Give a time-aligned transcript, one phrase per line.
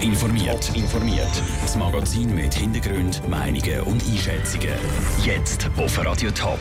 [0.00, 0.76] Top informiert.
[0.76, 1.42] informiert.
[1.60, 4.74] Das Magazin mit Hintergrund, Meinungen und Einschätzungen.
[5.24, 6.58] Jetzt auf Radio Top.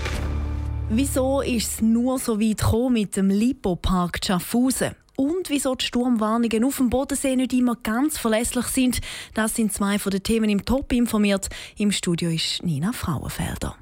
[0.90, 4.96] Wieso ist es nur so weit gekommen mit dem Lipo-Park Schaffhausen?
[5.16, 9.00] Und wieso die Sturmwarnungen auf dem Bodensee nicht immer ganz verlässlich sind,
[9.34, 11.48] das sind zwei von den Themen im Top informiert.
[11.78, 13.76] Im Studio ist Nina Frauenfelder.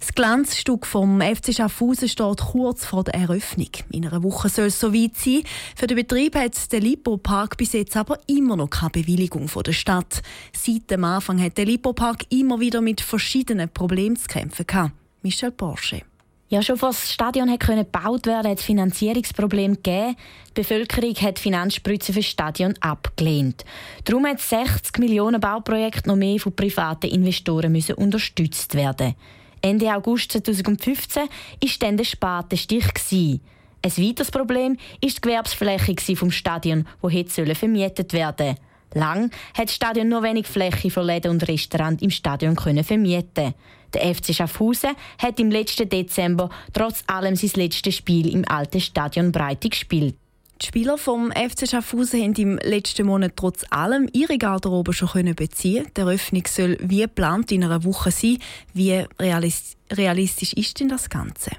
[0.00, 3.70] Das Glanzstück vom FC Schaffhausen steht kurz vor der Eröffnung.
[3.90, 5.42] In einer Woche soll es soweit sein.
[5.76, 9.72] Für den Betrieb hat der Lipo-Park bis jetzt aber immer noch keine Bewilligung von der
[9.72, 10.22] Stadt.
[10.52, 14.92] Seit dem Anfang hat der Lipo-Park immer wieder mit verschiedenen Problemen zu kämpfen gehabt.
[15.22, 16.02] Michel Porsche.
[16.50, 20.16] Ja, schon bevor das Stadion hat gebaut werden hat es Finanzierungsprobleme gegeben.
[20.48, 23.66] Die Bevölkerung hat die Finanzspritze für das Stadion abgelehnt.
[24.04, 29.14] Darum hat 60 Millionen Bauprojekte noch mehr von privaten Investoren müssen unterstützt werden.
[29.62, 32.84] Ende August 2015 war dann der Spatenstich.
[33.80, 38.56] Ein weiteres Problem war die Gewerbsfläche vom Stadion, die hätte vermietet werden
[38.94, 43.54] Lang hat das Stadion nur wenig Fläche für Läden und Restaurants im Stadion vermieten.
[43.92, 49.32] Der FC Schaffhausen hat im letzten Dezember trotz allem sein letztes Spiel im alten Stadion
[49.32, 50.16] Breite gespielt.
[50.60, 55.86] Die Spieler vom FC Schaffhausen haben im letzten Monat trotz allem ihre Garderobe schon beziehen.
[55.96, 58.38] Die Eröffnung soll wie geplant in einer Woche sein.
[58.74, 61.52] Wie realistisch ist denn das Ganze?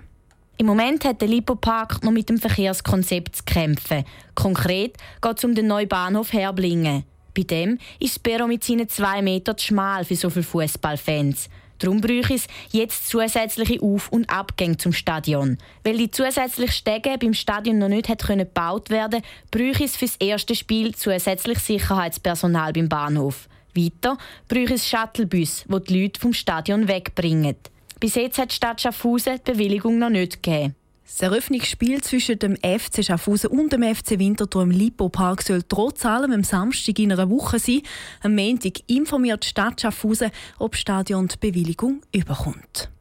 [0.58, 4.04] Im Moment hat der Lipo-Park noch mit dem Verkehrskonzept zu kämpfen.
[4.36, 7.06] Konkret geht es um den neuen Bahnhof Herblingen.
[7.34, 11.48] Bei dem ist das Perro mit seinen zwei Metern zu schmal für so viele Fußballfans.
[11.80, 15.58] Darum bräuchte es jetzt zusätzliche Auf- und Abgänge zum Stadion.
[15.84, 20.06] Weil die zusätzlichen Stege beim Stadion noch nicht hat können gebaut werden bräuchte es für
[20.06, 23.48] das erste Spiel zusätzlich Sicherheitspersonal beim Bahnhof.
[23.76, 27.56] Weiter bräuchte es Shuttlebus, die die Leute vom Stadion wegbringen.
[28.00, 30.76] Bis jetzt hat die Stadt Schaffhausen die Bewilligung noch nicht gegeben.
[31.10, 36.32] Das Eröffnungsspiel zwischen dem FC Schaffhausen und dem FC Winterthur im Lipo-Park soll trotz allem
[36.32, 37.82] am Samstag in einer Woche sein.
[38.22, 42.92] Am Montag informiert die Stadt Schaffhausen, ob Stadion die Bewilligung überkommt.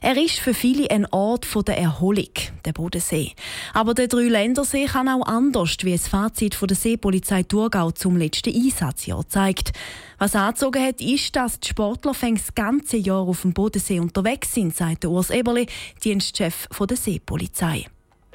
[0.00, 2.30] Er ist für viele ein Ort der Erholung,
[2.64, 3.32] der Bodensee.
[3.74, 8.54] Aber der Dreiländersee kann auch anders, wie das Fazit von der Seepolizei Thurgau zum letzten
[8.54, 9.72] Einsatzjahr zeigt.
[10.18, 14.76] Was angezogen hat, ist, dass die Sportler das ganze Jahr auf dem Bodensee unterwegs sind,
[14.76, 15.66] sagt Urs Eberle,
[16.04, 17.86] Dienstchef der Seepolizei.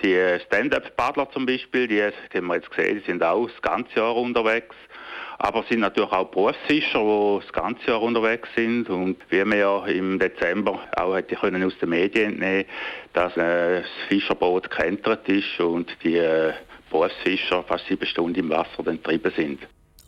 [0.03, 4.17] Die Stand-up-Paddler zum Beispiel, die haben wir jetzt gesehen, die sind auch das ganze Jahr
[4.17, 4.75] unterwegs.
[5.37, 8.89] Aber es sind natürlich auch Berufsfischer, die das ganze Jahr unterwegs sind.
[8.89, 12.65] Und wie wir ja im Dezember auch hätte können aus den Medien entnehmen
[13.13, 16.53] dass äh, das Fischerboot gekentert ist und die äh,
[16.89, 19.59] Berufsfischer fast sieben Stunden im Wasser getrieben sind.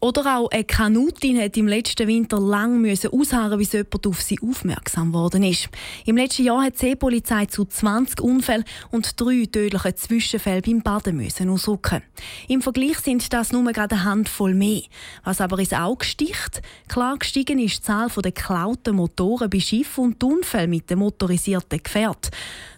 [0.05, 4.37] Oder auch eine Kanutin hat im letzten Winter lang müssen ausharren, bis jemand auf sie
[4.39, 5.67] aufmerksam geworden ist.
[6.05, 11.17] Im letzten Jahr hat die Seepolizei zu 20 Unfällen und drei tödlichen Zwischenfällen beim Baden
[11.17, 12.03] müssen ausrücken.
[12.47, 14.83] Im Vergleich sind das nur gerade eine Handvoll mehr.
[15.23, 20.03] Was aber ins Auge sticht, klar gestiegen ist die Zahl der geklauten Motoren bei Schiffen
[20.03, 22.29] und die Unfälle mit dem motorisierten Gefährt.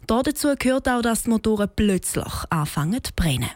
[0.07, 3.49] Dazu gehört auch, dass die Motoren plötzlich anfangen zu brennen.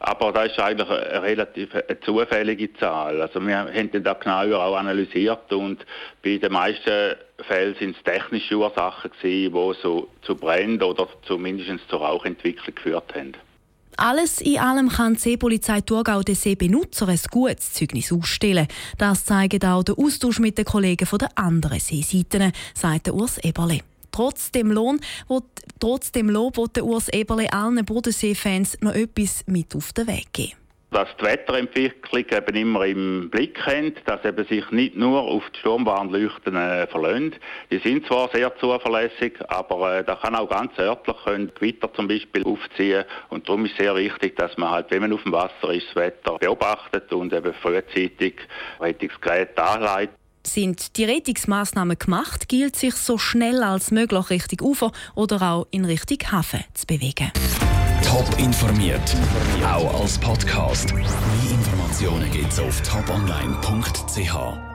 [0.00, 3.20] Aber das ist eigentlich eine relativ eine zufällige Zahl.
[3.20, 5.84] Also wir haben das genauer auch analysiert und
[6.22, 7.16] bei den meisten
[7.46, 13.14] Fällen sind es technische Ursachen gewesen, die so zu Bränden oder zumindest zur Rauchentwicklung geführt
[13.14, 13.34] haben.
[13.98, 18.66] Alles in allem kann die Seepolizei Thurgau den Seebenutzer ein gutes Zeugnis ausstellen.
[18.96, 23.80] Das zeigt auch der Austausch mit den Kollegen von der anderen Seeseiten, sagt Urs Eberle.
[24.12, 25.40] Trotzdem Lohn, wo,
[25.78, 30.52] trotzdem Lob wollte Urs Eberle allen Bodensee-Fans noch etwas mit auf den Weg geben.
[30.92, 35.60] Dass die Wetterentwicklung eben immer im Blick haben, dass eben sich nicht nur auf die
[35.60, 37.38] Sturmwarnleuchten äh, verlöhnt.
[37.70, 42.08] Die sind zwar sehr zuverlässig, aber äh, da kann auch ganz örtlich können Gewitter zum
[42.08, 43.04] Beispiel aufziehen.
[43.28, 45.96] Und darum ist sehr wichtig, dass man halt, wenn man auf dem Wasser ist, das
[45.96, 48.34] Wetter beobachtet und eben frühzeitig
[48.80, 55.42] Rettungsgeräte anleitet sind die Rettungsmaßnahmen gemacht, gilt sich so schnell als möglich Richtung Ufer oder
[55.42, 57.32] auch in Richtung Hafen zu bewegen.
[58.02, 59.16] Top informiert,
[59.64, 60.92] auch als Podcast.
[60.94, 61.04] Mehr
[61.50, 64.69] Informationen gibt's auf toponline.ch.